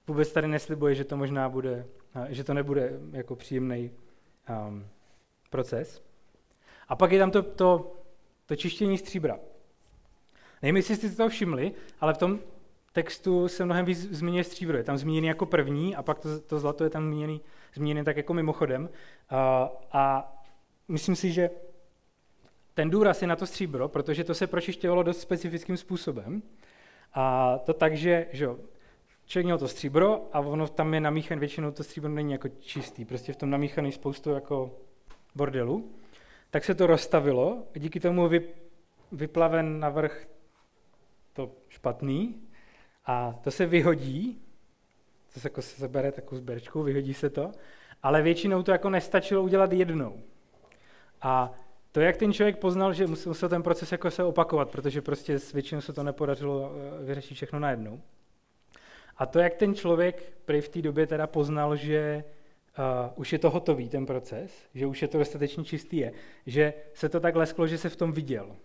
[0.07, 1.85] vůbec tady neslibuje, že to možná bude,
[2.29, 3.91] že to nebude jako příjemný
[4.67, 4.87] um,
[5.49, 6.03] proces.
[6.87, 7.97] A pak je tam to, to,
[8.45, 9.39] to čištění stříbra.
[10.61, 12.39] Nevím, jestli jste to všimli, ale v tom
[12.91, 14.77] textu se mnohem víc zmíní stříbro.
[14.77, 17.41] Je tam zmíněný jako první a pak to, to zlato je tam zmíněný,
[17.73, 18.89] zmíněný tak jako mimochodem.
[19.29, 20.33] A, a
[20.87, 21.49] myslím si, že
[22.73, 26.41] ten důraz je na to stříbro, protože to se pročišťovalo dost specifickým způsobem.
[27.13, 28.47] A to tak, že, že
[29.25, 33.05] člověk měl to stříbro a ono tam je namíchan, většinou to stříbro není jako čistý,
[33.05, 34.71] prostě v tom namíchaný spoustu jako
[35.35, 35.91] bordelu.
[36.49, 38.49] Tak se to rozstavilo, díky tomu vy,
[39.11, 40.27] vyplaven navrh
[41.33, 42.41] to špatný
[43.05, 44.41] a to se vyhodí,
[45.33, 47.51] to se jako se bere takovou sběrčkou, vyhodí se to,
[48.03, 50.21] ale většinou to jako nestačilo udělat jednou.
[51.21, 51.53] A
[51.91, 55.53] to, jak ten člověk poznal, že musel ten proces jako se opakovat, protože prostě s
[55.53, 58.01] většinou se to nepodařilo eh, vyřešit všechno najednou.
[59.17, 62.23] A to, jak ten člověk prý v té době teda poznal, že
[62.77, 66.13] uh, už je to hotový, ten proces, že už je to dostatečně čistý, je,
[66.45, 68.55] že se to tak lesklo, že se v tom viděl.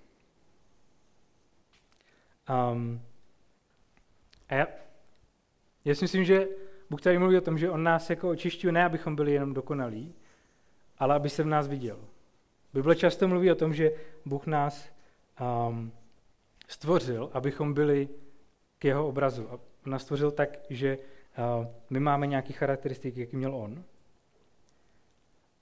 [2.72, 3.02] Um,
[4.48, 4.66] a já,
[5.84, 6.48] já si myslím, že
[6.90, 10.14] Bůh tady mluví o tom, že On nás jako očišťuje, ne abychom byli jenom dokonalí,
[10.98, 11.98] ale aby se v nás viděl.
[12.74, 13.92] Bible často mluví o tom, že
[14.24, 14.88] Bůh nás
[15.68, 15.92] um,
[16.68, 18.08] stvořil, abychom byli
[18.78, 19.48] k jeho obrazu.
[19.52, 23.84] A nás stvořil tak, že uh, my máme nějaké charakteristiky, jaký měl on.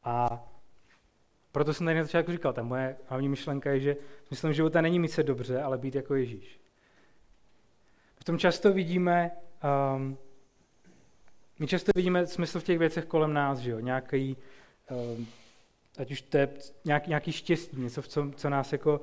[0.05, 0.45] A
[1.53, 4.99] proto jsem tady na začátku říkal, ta moje hlavní myšlenka je, že smyslem života není
[4.99, 6.61] mít se dobře, ale být jako Ježíš.
[8.25, 9.31] Tom často vidíme,
[9.97, 10.19] um,
[11.59, 13.79] my často vidíme smysl v těch věcech kolem nás, že jo?
[13.79, 14.37] Nějaký,
[15.17, 15.27] um,
[15.99, 16.49] ať už to je
[16.85, 19.01] nějaký, nějaký štěstí, něco, co, co nás jako,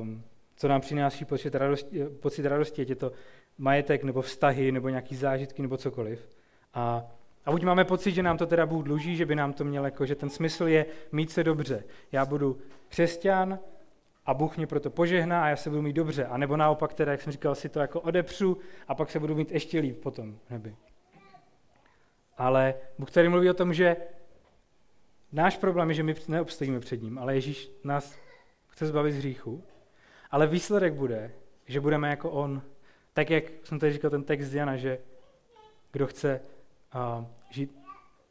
[0.00, 0.22] um,
[0.56, 3.12] co nám přináší pocit radosti, pocit radosti, ať je to
[3.58, 6.28] majetek, nebo vztahy, nebo nějaký zážitky, nebo cokoliv.
[6.74, 7.04] A,
[7.44, 9.84] a buď máme pocit, že nám to teda Bůh dluží, že by nám to měl
[9.84, 11.84] jako, že ten smysl je mít se dobře.
[12.12, 13.58] Já budu křesťan,
[14.28, 16.26] a Bůh mě proto požehná a já se budu mít dobře.
[16.26, 19.34] A nebo naopak teda, jak jsem říkal, si to jako odepřu a pak se budu
[19.34, 20.76] mít ještě líp potom v nebi.
[22.38, 23.96] Ale Bůh tady mluví o tom, že
[25.32, 28.18] náš problém je, že my neobstojíme před ním, ale Ježíš nás
[28.68, 29.64] chce zbavit z hříchu.
[30.30, 31.32] Ale výsledek bude,
[31.66, 32.62] že budeme jako on.
[33.12, 34.98] Tak jak jsem tady říkal ten text Jana, že
[35.92, 36.40] kdo chce
[36.94, 37.78] uh, žít,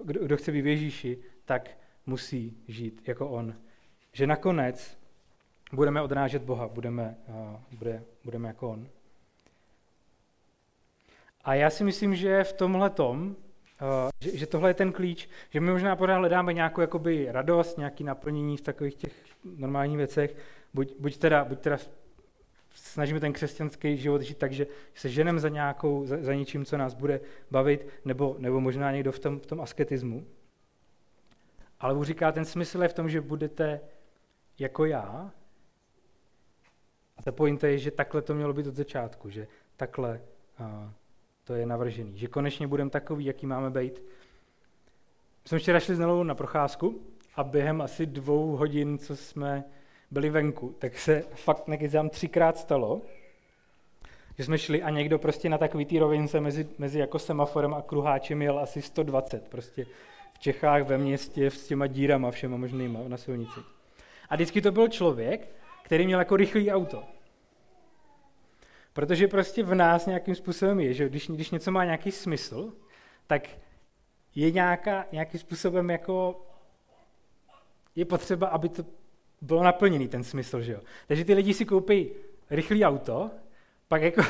[0.04, 1.70] kdo, kdo chce být v Ježíši, tak
[2.06, 3.56] musí žít jako on.
[4.14, 5.07] Že nakonec
[5.74, 8.88] budeme odrážet Boha, budeme, uh, bude, budeme jako on.
[11.44, 13.36] A já si myslím, že v tomhle tom, uh,
[14.20, 18.04] že, že tohle je ten klíč, že my možná pořád hledáme nějakou jakoby radost, nějaké
[18.04, 19.14] naplnění v takových těch
[19.58, 20.36] normálních věcech,
[20.74, 21.78] buď, buď, teda, buď teda
[22.74, 26.78] snažíme ten křesťanský život žít tak, že se ženem za, nějakou, za, za něčím, co
[26.78, 30.26] nás bude bavit, nebo, nebo možná někdo v tom, v tom asketismu.
[31.80, 33.80] Ale Bůh říká, ten smysl je v tom, že budete
[34.60, 35.32] jako já.
[37.28, 40.22] Ta pointa je, že takhle to mělo být od začátku, že takhle
[40.60, 40.90] uh,
[41.44, 42.18] to je navržený.
[42.18, 44.04] Že konečně budeme takový, jaký máme být.
[45.44, 47.02] My jsme včera šli s Nelou na procházku
[47.36, 49.64] a během asi dvou hodin, co jsme
[50.12, 53.02] byli venku, tak se fakt nekýzám třikrát stalo,
[54.38, 57.82] že jsme šli a někdo prostě na takový tý rovince mezi, mezi jako semaforem a
[57.82, 59.86] kruháčem jel asi 120, prostě
[60.34, 63.60] v Čechách, ve městě, s těma dírama všema možnýma na silnici.
[64.30, 65.50] A vždycky to byl člověk,
[65.84, 67.17] který měl jako rychlý auto.
[68.98, 72.74] Protože prostě v nás nějakým způsobem je, že když, když něco má nějaký smysl,
[73.28, 73.48] tak
[74.36, 76.46] je nějaká, nějakým způsobem jako
[77.96, 78.86] je potřeba, aby to
[79.42, 80.80] bylo naplněný ten smysl, že jo.
[81.08, 82.10] Takže ty lidi si koupí
[82.50, 83.32] rychlý auto,
[83.88, 84.22] pak jako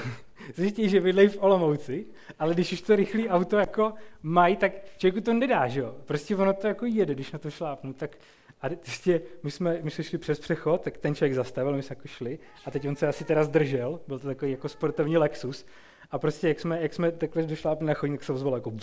[0.56, 2.06] zjistí, že bydlejí v Olomouci,
[2.40, 5.96] ale když už to rychlý auto jako mají, tak člověku to nedá, že jo.
[6.06, 8.18] Prostě ono to jako jede, když na to šlápnu, tak
[8.62, 11.96] a prostě my jsme, my jsme šli přes přechod, tak ten člověk zastavil, my jsme
[11.96, 15.66] jako šli a teď on se asi teda zdržel, byl to takový jako sportovní Lexus
[16.12, 18.74] a prostě jak jsme, jak jsme takhle došlápli na chodník, se ozval jako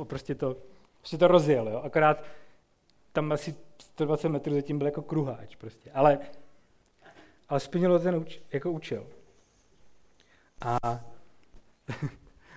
[0.00, 0.56] a prostě to,
[0.98, 1.80] prostě to rozjel, jo.
[1.84, 2.24] Akorát
[3.12, 5.90] tam asi 120 metrů zatím byl jako kruháč prostě.
[5.94, 6.18] Ale,
[7.48, 9.06] ale splnilo ten uč, jako účel.
[10.60, 10.78] A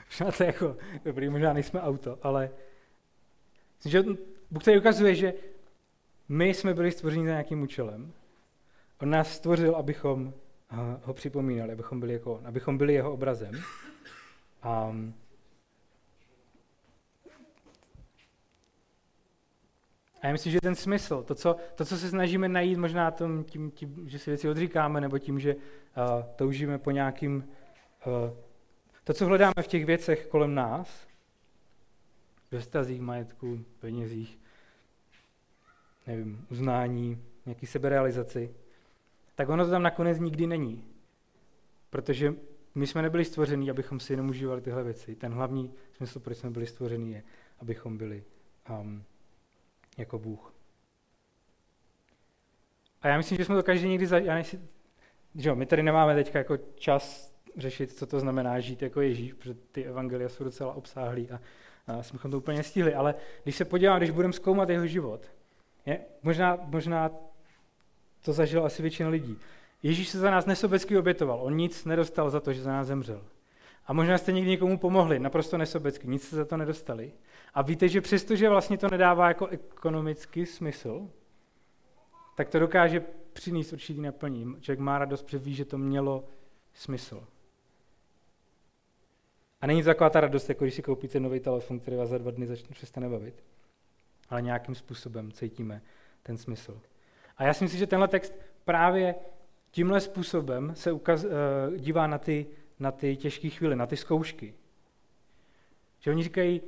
[0.05, 2.49] možná to je jako, dobrý, možná nejsme auto, ale
[3.77, 4.03] myslím, že
[4.51, 5.33] Bůh tady ukazuje, že
[6.29, 8.13] my jsme byli stvořeni za nějakým účelem.
[9.01, 10.33] On nás stvořil, abychom
[11.03, 13.61] ho připomínali, abychom byli, jako, abychom byli jeho obrazem.
[14.63, 14.95] A
[20.25, 23.43] A já myslím, že ten smysl, to co, to, co se snažíme najít možná tom,
[23.43, 25.61] tím, tím, že si věci odříkáme, nebo tím, že uh,
[26.35, 27.47] toužíme po nějakým,
[28.05, 28.13] uh,
[29.05, 31.07] to, co hledáme v těch věcech kolem nás,
[32.51, 34.39] ve stazích, majetku, penězích,
[36.07, 38.55] nevím, uznání, nějaký seberealizaci,
[39.35, 40.85] tak ono to tam nakonec nikdy není.
[41.89, 42.33] Protože
[42.75, 45.15] my jsme nebyli stvoření, abychom si jenom užívali tyhle věci.
[45.15, 47.23] Ten hlavní smysl, proč jsme byli stvoření, je,
[47.59, 48.23] abychom byli
[48.81, 49.03] um,
[49.97, 50.53] jako Bůh.
[53.01, 54.17] A já myslím, že jsme to každý někdy za...
[54.17, 54.59] Já nejsi,
[55.35, 59.53] jo, my tady nemáme teď jako čas řešit, co to znamená žít jako Ježíš, protože
[59.71, 61.39] ty evangelia jsou docela obsáhlý a,
[61.87, 62.93] a jsme to úplně stihli.
[62.93, 65.31] Ale když se podívám, když budeme zkoumat jeho život,
[65.85, 67.11] je, možná, možná
[68.25, 69.37] to zažil asi většina lidí.
[69.83, 71.39] Ježíš se za nás nesobecky obětoval.
[71.41, 73.21] On nic nedostal za to, že za nás zemřel.
[73.87, 77.11] A možná jste někdy někomu pomohli, naprosto nesobecky, nic se za to nedostali.
[77.53, 81.09] A víte, že přestože vlastně to nedává jako ekonomický smysl,
[82.35, 84.61] tak to dokáže přinést určitý naplnění.
[84.61, 86.23] Člověk má radost, protože ví, že to mělo
[86.73, 87.27] smysl.
[89.65, 92.17] A není to taková ta radost, jako když si koupíte nový telefon, který vás za
[92.17, 93.43] dva dny začne přestane bavit.
[94.29, 95.81] Ale nějakým způsobem cítíme
[96.23, 96.81] ten smysl.
[97.37, 98.33] A já si myslím, že tenhle text
[98.65, 99.15] právě
[99.71, 101.31] tímhle způsobem se ukaz, uh,
[101.77, 102.45] dívá na ty,
[102.79, 104.53] na ty těžké chvíle, na ty zkoušky.
[105.99, 106.61] Že oni říkají,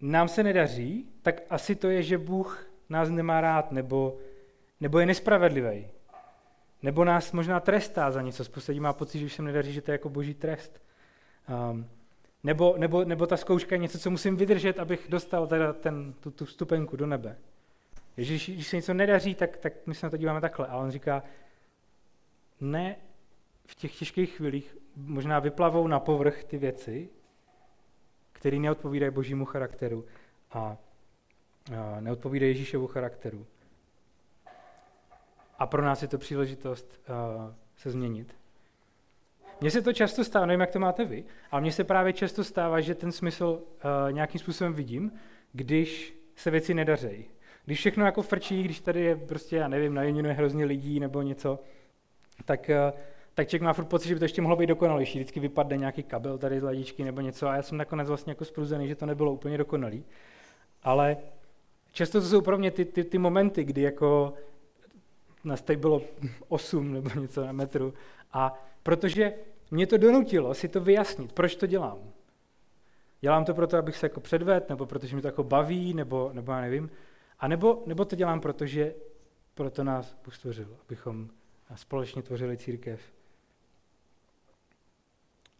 [0.00, 4.18] nám se nedaří, tak asi to je, že Bůh nás nemá rád, nebo,
[4.80, 5.86] nebo je nespravedlivý.
[6.82, 8.44] Nebo nás možná trestá za něco.
[8.44, 10.87] Spousta má pocit, že už se nedaří, že to je jako boží trest.
[11.48, 11.88] Um,
[12.44, 16.30] nebo, nebo, nebo ta zkouška je něco, co musím vydržet, abych dostal teda ten, tu,
[16.30, 17.38] tu vstupenku do nebe.
[18.16, 20.66] Ježíš, když se něco nedaří, tak, tak my se na to díváme takhle.
[20.66, 21.22] A on říká,
[22.60, 22.96] ne
[23.66, 27.08] v těch těžkých chvílích možná vyplavou na povrch ty věci,
[28.32, 30.04] který neodpovídají božímu charakteru
[30.50, 30.76] a,
[31.76, 33.46] a neodpovídají Ježíšovu charakteru.
[35.58, 38.34] A pro nás je to příležitost uh, se změnit.
[39.60, 42.44] Mně se to často stává, nevím, jak to máte vy, ale mně se právě často
[42.44, 45.12] stává, že ten smysl uh, nějakým způsobem vidím,
[45.52, 47.24] když se věci nedařejí.
[47.64, 51.22] Když všechno jako frčí, když tady je prostě, já nevím, na je hrozně lidí nebo
[51.22, 51.58] něco,
[52.44, 52.98] tak uh,
[53.38, 55.18] tak člověk má furt pocit, že by to ještě mohlo být dokonalejší.
[55.18, 58.44] Vždycky vypadne nějaký kabel tady z ladičky nebo něco a já jsem nakonec vlastně jako
[58.44, 60.04] spruzený, že to nebylo úplně dokonalý.
[60.82, 61.16] Ale
[61.92, 64.34] často to jsou pro mě ty, ty, ty momenty, kdy jako
[65.44, 66.02] nás tady bylo
[66.48, 67.94] 8 nebo něco na metru
[68.32, 68.54] a
[68.88, 69.34] protože
[69.70, 72.12] mě to donutilo si to vyjasnit, proč to dělám.
[73.20, 76.52] Dělám to proto, abych se jako předved, nebo protože mi to jako baví, nebo, nebo
[76.52, 76.90] já nevím.
[77.38, 78.94] A nebo, nebo to dělám, protože
[79.54, 81.28] proto nás Bůh stvořil, abychom
[81.74, 83.00] společně tvořili církev.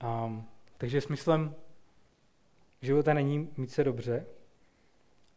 [0.01, 0.43] A,
[0.79, 1.55] takže smyslem
[2.83, 4.27] života není mít se dobře,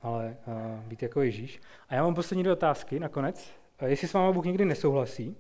[0.01, 1.61] ale a, být jako Ježíš.
[1.89, 3.51] A já mám poslední dvě otázky nakonec.
[3.85, 5.37] Jestli s vámi Bůh někdy nesouhlasí,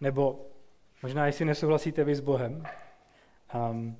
[0.00, 0.50] nebo
[1.04, 2.64] možná jestli nesouhlasíte vy s Bohem,
[3.70, 3.96] um,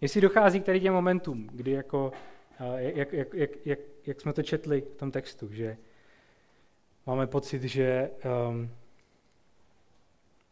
[0.00, 2.12] jestli dochází k tady těm momentům, kdy jako,
[2.60, 5.76] uh, jak, jak, jak, jak, jak jsme to četli v tom textu, že
[7.06, 8.10] máme pocit, že,
[8.48, 8.70] um,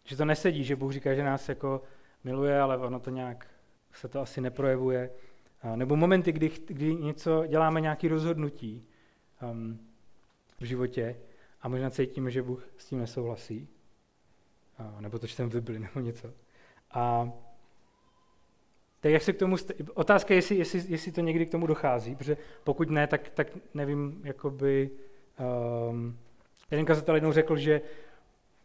[0.05, 1.83] že to nesedí, že Bůh říká, že nás jako
[2.25, 3.47] miluje, ale ono to nějak
[3.93, 5.11] se to asi neprojevuje.
[5.65, 8.87] Uh, nebo momenty, kdy, kdy něco děláme nějaké rozhodnutí
[9.51, 9.81] um,
[10.61, 11.17] v životě
[11.63, 13.69] a možná cítíme, že Bůh s tím nesouhlasí.
[15.01, 16.33] Nebo to čteme v Bibli nebo něco.
[16.91, 17.33] A
[19.01, 19.57] tak jak se k tomu,
[19.95, 23.47] otázka je, jestli, jestli, jestli to někdy k tomu dochází, protože pokud ne, tak, tak
[23.75, 24.91] nevím, jakoby,
[25.91, 26.19] um,
[26.71, 27.81] jeden kazatel jednou řekl, že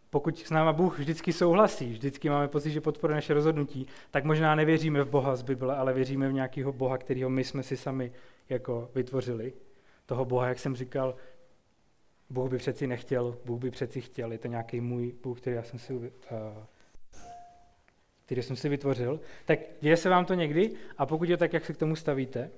[0.10, 4.56] pokud s náma Bůh vždycky souhlasí, vždycky máme pocit, že podporuje naše rozhodnutí, tak možná
[4.56, 8.12] nevěříme v Boha z Bible, ale věříme v nějakého Boha, kterého my jsme si sami
[8.50, 9.54] jako vytvořili.
[10.06, 11.15] Toho Boha, jak jsem říkal,
[12.32, 15.63] Bůh by přeci nechtěl, Bůh by přeci chtěl, je to nějaký můj Bůh, který já
[15.63, 16.02] jsem si uh,
[18.26, 21.65] který jsem si vytvořil, tak děje se vám to někdy a pokud je tak, jak
[21.65, 22.52] se k tomu stavíte,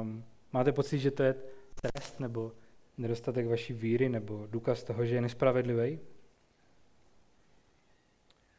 [0.00, 1.34] um, máte pocit, že to je
[1.82, 2.52] trest nebo
[2.98, 5.98] nedostatek vaší víry nebo důkaz toho, že je nespravedlivý?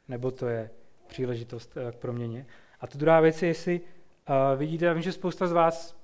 [0.07, 0.69] Nebo to je
[1.07, 2.45] příležitost eh, k proměně?
[2.79, 5.97] A ta druhá věc je, jestli uh, vidíte, já vím, že spousta z vás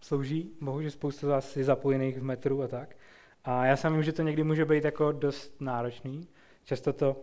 [0.00, 2.96] slouží Bohu, že spousta z vás je zapojených v metru a tak.
[3.44, 6.28] A já sám vím, že to někdy může být jako dost náročný.
[6.64, 7.16] Často to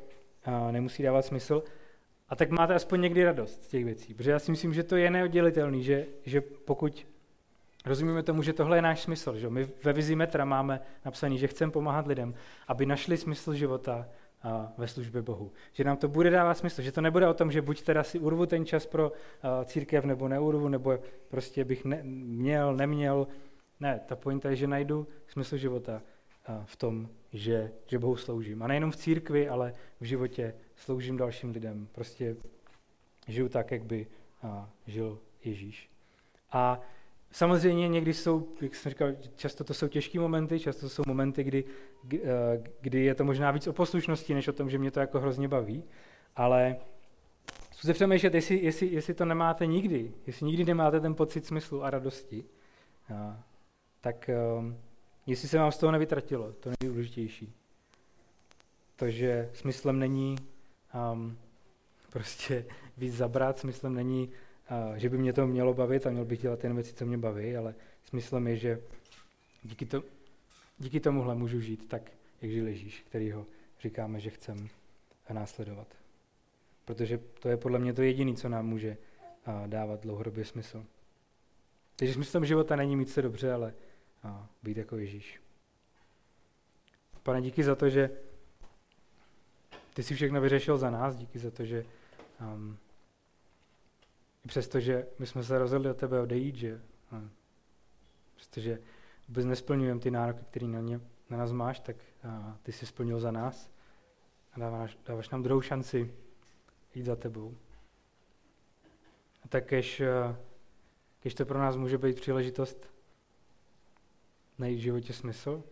[0.48, 1.64] uh, nemusí dávat smysl.
[2.30, 4.96] A tak máte aspoň někdy radost z těch věcí, protože já si myslím, že to
[4.96, 7.08] je neoddělitelný, že, že pokud
[7.86, 11.48] rozumíme tomu, že tohle je náš smysl, že my ve vizi metra máme napsaný, že
[11.48, 12.34] chceme pomáhat lidem,
[12.68, 14.08] aby našli smysl života
[14.44, 15.52] a ve službě Bohu.
[15.74, 18.20] Že nám to bude dávat smysl, že to nebude o tom, že buď teda si
[18.20, 19.12] urvu ten čas pro
[19.66, 23.28] církev, nebo neurvu, nebo prostě bych ne, měl, neměl.
[23.80, 26.02] Ne, ta pointa je, že najdu smysl života
[26.66, 28.64] v tom, že, že Bohu sloužím.
[28.64, 31.88] A nejenom v církvi, ale v životě sloužím dalším lidem.
[31.92, 32.36] Prostě
[33.28, 34.08] žiju tak, jak by
[34.44, 35.90] a, žil Ježíš.
[36.52, 36.80] A
[37.32, 41.44] samozřejmě někdy jsou, jak jsem říkal, často to jsou těžké momenty, často to jsou momenty,
[41.44, 41.64] kdy,
[42.82, 45.48] kdy je to možná víc o poslušnosti, než o tom, že mě to jako hrozně
[45.48, 45.84] baví,
[46.36, 46.76] ale
[47.72, 51.90] zkuste přemýšlet, jestli, jestli, jestli to nemáte nikdy, jestli nikdy nemáte ten pocit smyslu a
[51.90, 52.46] radosti,
[54.02, 54.78] tak um,
[55.26, 57.54] jestli se vám z toho nevytratilo, to nejdůležitější.
[58.96, 60.36] To, že smyslem není
[61.14, 61.38] um,
[62.10, 62.66] prostě
[62.98, 64.30] víc zabrat, smyslem není,
[64.90, 67.18] uh, že by mě to mělo bavit a měl bych dělat jen věci, co mě
[67.18, 68.82] baví, ale smyslem je, že
[69.64, 70.04] díky, to,
[70.78, 73.46] díky tomuhle můžu žít tak, jak žil Ježíš, ho
[73.82, 74.68] říkáme, že chceme
[75.34, 75.88] následovat.
[76.86, 78.98] Protože to je podle mě to jediné, co nám může
[79.48, 80.86] uh, dávat dlouhodobě smysl.
[81.96, 83.74] Takže smyslem života není mít se dobře, ale
[84.24, 84.32] uh,
[84.64, 85.42] být jako Ježíš.
[87.24, 88.10] Pane, díky za to, že
[89.94, 91.86] ty jsi všechno vyřešil za nás, díky za to, že
[92.42, 92.78] um,
[94.46, 97.32] i přesto, že my jsme se rozhodli od tebe odejít, že um,
[98.36, 98.80] přestože
[99.28, 103.20] vůbec nesplňujeme ty nároky, které na, ně, na nás máš, tak uh, ty jsi splnil
[103.20, 103.72] za nás
[104.54, 106.14] a dáváš, dáváš nám druhou šanci
[106.96, 107.58] jít za tebou.
[109.44, 110.02] A tak kež,
[111.22, 112.99] uh, to pro nás může být příležitost
[114.60, 115.64] najít v životě smysl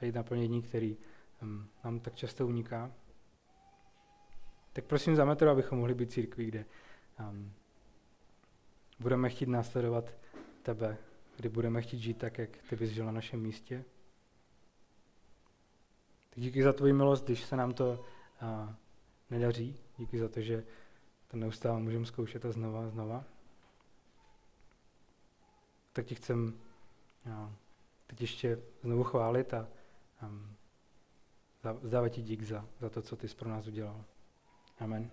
[0.00, 0.96] a jít naplnění, který
[1.84, 2.92] nám tak často uniká.
[4.72, 6.64] Tak prosím za metro, abychom mohli být církví, kde
[7.20, 7.52] um,
[8.98, 10.14] budeme chtít následovat
[10.62, 10.98] tebe,
[11.36, 13.84] kdy budeme chtít žít tak, jak ty bys žil na našem místě.
[16.30, 18.04] Tak díky za tvoji milost, když se nám to
[18.42, 18.74] uh,
[19.30, 19.76] nedaří.
[19.98, 20.64] Díky za to, že
[21.28, 23.24] to neustále můžeme zkoušet a znova a znova.
[25.92, 26.60] Tak ti chcem
[27.26, 27.50] uh,
[28.06, 29.68] teď ještě znovu chválit a
[30.22, 30.56] um,
[31.82, 34.04] Vzdávat ti dík za, za to, co ty jsi pro nás udělal.
[34.78, 35.10] Amen.